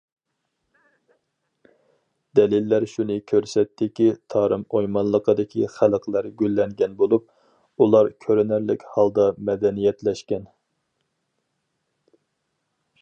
[2.39, 7.27] دەلىللەر شۇنى كۆرسەتتىكى، تارىم ئويمانلىقىدىكى خەلقلەر گۈللەنگەن بولۇپ،
[7.85, 10.49] ئۇلار كۆرۈنەرلىك ھالدا مەدەنىيەتلەشكەن.